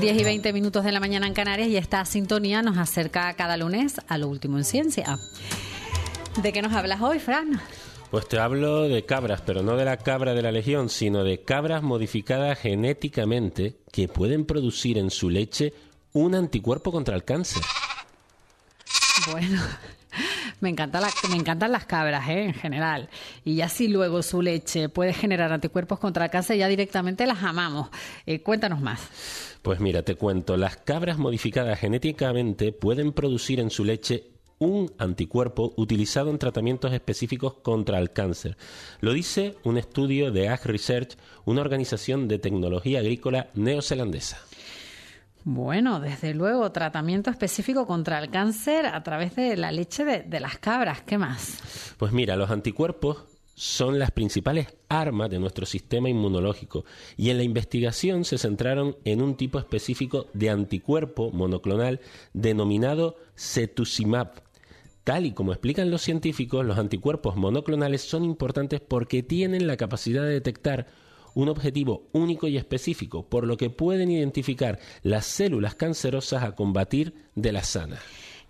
[0.00, 3.58] 10 y 20 minutos de la mañana en Canarias y esta sintonía nos acerca cada
[3.58, 5.18] lunes a lo último en ciencia.
[6.42, 7.60] ¿De qué nos hablas hoy, Fran?
[8.10, 11.42] Pues te hablo de cabras, pero no de la cabra de la Legión, sino de
[11.42, 15.74] cabras modificadas genéticamente que pueden producir en su leche
[16.14, 17.62] un anticuerpo contra el cáncer.
[19.30, 19.60] Bueno,
[20.60, 22.44] me, encanta me encantan las cabras, ¿eh?
[22.44, 23.08] en general.
[23.44, 27.42] Y ya si luego su leche puede generar anticuerpos contra el cáncer, ya directamente las
[27.42, 27.88] amamos.
[28.26, 29.00] Eh, cuéntanos más.
[29.62, 35.72] Pues mira, te cuento, las cabras modificadas genéticamente pueden producir en su leche un anticuerpo
[35.76, 38.58] utilizado en tratamientos específicos contra el cáncer.
[39.00, 41.16] Lo dice un estudio de Ag Research,
[41.46, 44.38] una organización de tecnología agrícola neozelandesa.
[45.44, 50.58] Bueno, desde luego, tratamiento específico contra el cáncer a través de la leche de, las
[50.58, 51.02] cabras.
[51.02, 51.94] ¿Qué más?
[51.96, 53.24] Pues mira, los anticuerpos
[53.54, 56.84] son las principales armas de nuestro sistema inmunológico
[57.16, 62.00] y en la investigación se centraron en un tipo específico de anticuerpo monoclonal
[62.32, 64.42] denominado cetuximab.
[65.04, 70.22] Tal y como explican los científicos, los anticuerpos monoclonales son importantes porque tienen la capacidad
[70.22, 70.86] de detectar
[71.34, 77.14] un objetivo único y específico, por lo que pueden identificar las células cancerosas a combatir
[77.34, 78.00] de las sanas.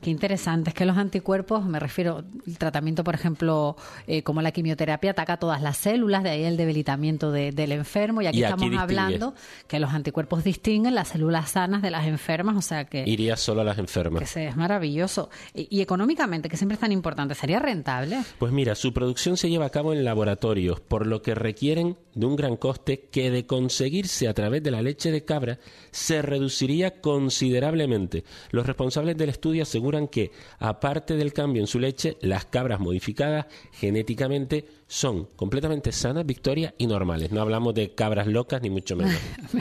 [0.00, 4.50] Qué interesante, es que los anticuerpos, me refiero, el tratamiento, por ejemplo, eh, como la
[4.50, 9.34] quimioterapia, ataca todas las células, de ahí el debilitamiento del enfermo, y aquí, estamos hablando
[9.68, 13.04] que los anticuerpos distinguen las células sanas de las enfermas, o sea que...
[13.06, 14.32] Iría solo a las enfermas.
[14.32, 15.28] Que es maravilloso.
[15.54, 18.22] Y, económicamente, que siempre es tan importante, ¿sería rentable?
[18.38, 22.26] Pues mira, su producción se lleva a cabo en laboratorios, por lo que requieren de
[22.26, 25.58] un gran coste que de conseguirse a través de la leche de cabra
[25.90, 28.24] se reduciría considerablemente.
[28.50, 29.64] Los responsables del estudio
[30.08, 36.74] que, aparte del cambio en su leche, las cabras modificadas genéticamente son completamente sanas, Victoria,
[36.78, 37.30] y normales.
[37.30, 39.14] No hablamos de cabras locas ni mucho menos.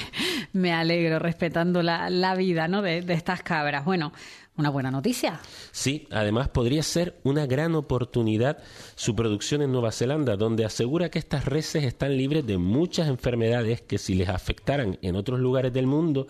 [0.53, 2.81] Me alegro, respetando la, vida ¿no?
[2.81, 3.85] de, de estas cabras.
[3.85, 4.11] Bueno,
[4.59, 5.39] una buena noticia.
[5.71, 8.57] Sí, además podría ser una gran oportunidad
[8.95, 13.81] su producción en Nueva Zelanda, donde asegura que estas reses están libres de muchas enfermedades
[13.81, 16.27] que si les afectaran en otros lugares del mundo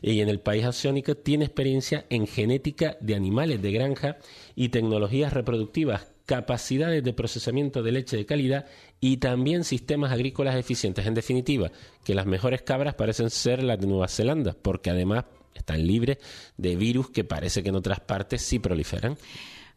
[0.00, 4.16] y en el país asiático tiene experiencia en genética de animales de granja
[4.54, 8.66] y tecnologías reproductivas capacidades de procesamiento de leche de calidad
[9.00, 11.04] y también sistemas agrícolas eficientes.
[11.04, 11.72] En definitiva,
[12.04, 15.24] que las mejores cabras parecen ser las de Nueva Zelanda, porque además
[15.54, 16.18] están libres
[16.56, 19.16] de virus que parece que en otras partes sí proliferan.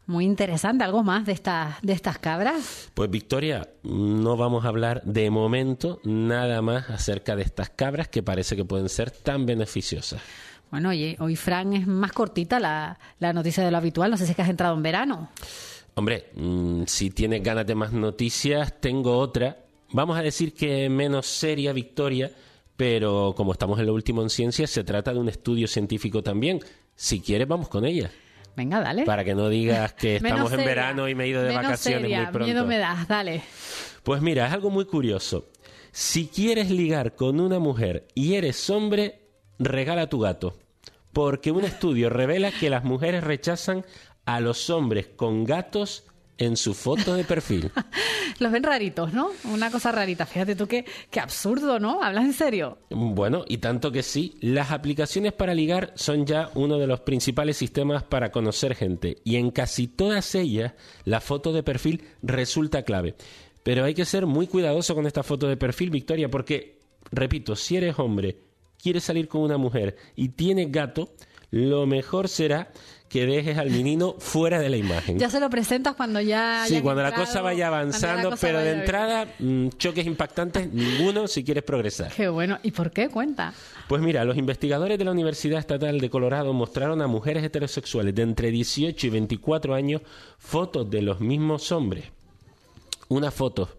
[0.07, 0.83] Muy interesante.
[0.83, 2.89] ¿Algo más de, estas de estas cabras?
[2.93, 8.21] Pues Victoria, no vamos a hablar de momento nada más acerca de estas cabras que
[8.21, 10.21] parece que pueden ser tan beneficiosas.
[10.69, 14.11] Bueno, oye, hoy Fran es más cortita la, la noticia de lo habitual.
[14.11, 15.29] No sé si es que has entrado en verano.
[15.95, 19.57] Hombre, mm, si tienes ganas de más noticias, tengo otra.
[19.91, 22.31] Vamos a decir que menos seria, Victoria,
[22.77, 26.59] pero como estamos en lo último en ciencia, se trata de un estudio científico también.
[26.95, 28.11] Si quieres, vamos con ella.
[28.55, 29.05] Venga, dale.
[29.05, 32.25] Para que no digas que estamos en verano y me he ido de vacaciones muy
[32.27, 32.45] pronto.
[32.45, 33.41] Miedo me das, dale.
[34.03, 35.49] Pues mira, es algo muy curioso.
[35.91, 39.21] Si quieres ligar con una mujer y eres hombre,
[39.59, 40.57] regala tu gato.
[41.13, 43.85] Porque un estudio revela que las mujeres rechazan
[44.25, 46.05] a los hombres con gatos
[46.37, 47.71] en su foto de perfil.
[48.39, 49.31] Los ven raritos, ¿no?
[49.45, 50.25] Una cosa rarita.
[50.25, 52.01] Fíjate tú qué, qué absurdo, ¿no?
[52.01, 52.77] ¿Hablas en serio?
[52.89, 54.35] Bueno, y tanto que sí.
[54.41, 59.17] Las aplicaciones para ligar son ya uno de los principales sistemas para conocer gente.
[59.23, 60.73] Y en casi todas ellas,
[61.05, 63.15] la foto de perfil resulta clave.
[63.63, 66.79] Pero hay que ser muy cuidadoso con esta foto de perfil, Victoria, porque,
[67.11, 68.37] repito, si eres hombre,
[68.81, 71.09] quieres salir con una mujer y tienes gato,
[71.55, 72.67] lo mejor será
[73.07, 75.17] que dejes al menino fuera de la imagen.
[75.17, 76.65] Ya se lo presentas cuando ya...
[76.67, 81.63] Sí, cuando la cosa vaya avanzando, pero de entrada, mm, choques impactantes, ninguno si quieres
[81.63, 82.11] progresar.
[82.11, 82.59] Qué bueno.
[82.61, 83.07] ¿Y por qué?
[83.07, 83.53] Cuenta.
[83.87, 88.23] Pues mira, los investigadores de la Universidad Estatal de Colorado mostraron a mujeres heterosexuales de
[88.23, 90.01] entre 18 y 24 años
[90.37, 92.03] fotos de los mismos hombres.
[93.07, 93.69] Una foto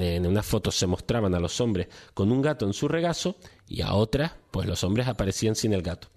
[0.00, 3.36] en una foto se mostraban a los hombres con un gato en su regazo
[3.68, 6.08] y a otras, pues los hombres aparecían sin el gato.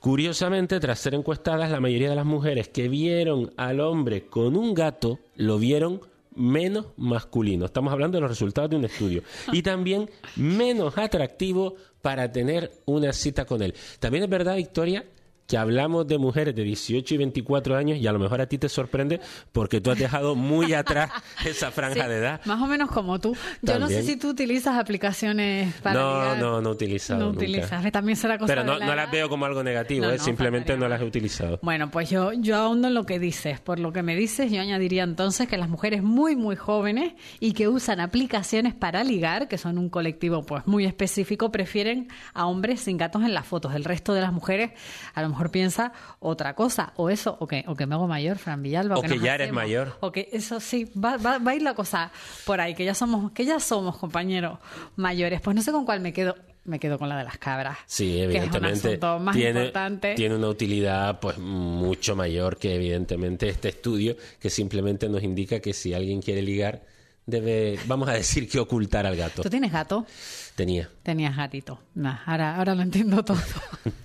[0.00, 4.74] Curiosamente, tras ser encuestadas, la mayoría de las mujeres que vieron al hombre con un
[4.74, 6.00] gato lo vieron
[6.34, 7.64] menos masculino.
[7.64, 9.22] Estamos hablando de los resultados de un estudio.
[9.52, 13.74] Y también menos atractivo para tener una cita con él.
[13.98, 15.06] También es verdad, Victoria,
[15.46, 18.58] que hablamos de mujeres de 18 y 24 años y a lo mejor a ti
[18.58, 19.20] te sorprende
[19.52, 21.10] porque tú has dejado muy atrás
[21.44, 22.40] esa franja de edad.
[22.44, 23.36] Más o menos como tú.
[23.62, 27.84] Yo no sé si tú utilizas aplicaciones para No, no, no he utilizado No utilizas.
[27.92, 30.18] También será cosa Pero no, no las veo como algo negativo, ¿eh?
[30.18, 31.58] simplemente no las he utilizado.
[31.62, 33.60] Bueno, pues yo, yo ahondo en lo que dices.
[33.60, 37.52] Por lo que me dices, yo añadiría entonces que las mujeres muy, muy jóvenes y
[37.52, 42.80] que usan aplicaciones para ligar, que son un colectivo pues muy específico, prefieren a hombres
[42.80, 43.74] sin gatos en las fotos.
[43.74, 44.70] El resto de las mujeres,
[45.14, 48.38] a lo mejor piensa otra cosa, o eso, o que, o que me hago mayor,
[48.38, 48.96] Fran Villalba.
[48.96, 49.96] O, que, ya eres mayor.
[50.00, 52.10] O que eso sí, va, va, a ir la cosa
[52.46, 54.58] por ahí, que ya somos, que ya somos compañeros
[54.96, 55.40] mayores.
[55.40, 56.34] Pues no sé con cuál me quedo
[56.64, 57.76] me quedo con la de las cabras.
[57.84, 58.98] Sí, evidentemente.
[59.34, 59.70] tiene,
[60.16, 65.74] tiene una utilidad pues mucho mayor que evidentemente este estudio que simplemente nos indica que
[65.74, 66.82] si alguien quiere ligar
[67.26, 69.42] debe, vamos a decir que ocultar al gato.
[69.42, 70.06] ¿Tú tienes gato?
[70.54, 70.88] Tenía.
[71.02, 71.80] Tenías gatito.
[72.26, 73.38] ahora, ahora lo entiendo todo.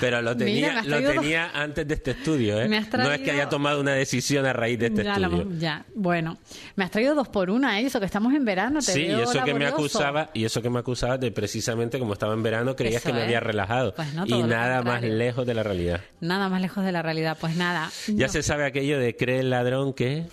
[0.00, 2.68] Pero lo tenía, lo tenía antes de este estudio, ¿eh?
[2.68, 5.48] No es que haya tomado una decisión a raíz de este estudio.
[5.58, 6.38] ya, bueno.
[6.76, 7.86] Me has traído dos por una, ¿eh?
[7.86, 10.70] Eso que estamos en verano, te Sí, y eso que me acusaba, y eso que
[10.70, 13.94] me acusaba de precisamente como estaba en verano, creías que me había relajado.
[13.94, 16.00] Pues y nada más lejos de la realidad.
[16.20, 17.90] Nada más lejos de la realidad, pues nada.
[18.08, 20.26] Ya se sabe aquello de cree el ladrón que...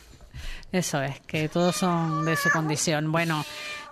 [0.71, 3.11] Eso es, que todos son de su condición.
[3.11, 3.45] Bueno,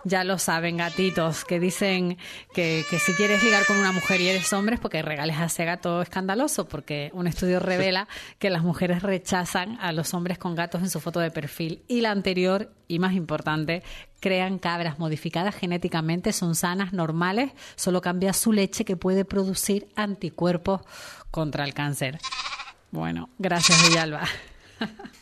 [0.03, 2.17] ya lo saben, gatitos, que dicen
[2.53, 5.45] que, que, si quieres ligar con una mujer y eres hombre, es porque regales a
[5.45, 8.07] ese gato escandaloso, porque un estudio revela
[8.39, 11.83] que las mujeres rechazan a los hombres con gatos en su foto de perfil.
[11.87, 13.83] Y la anterior, y más importante,
[14.19, 20.81] crean cabras modificadas genéticamente, son sanas, normales, solo cambia su leche que puede producir anticuerpos
[21.31, 22.19] contra el cáncer.
[22.91, 24.23] Bueno, gracias Villalba.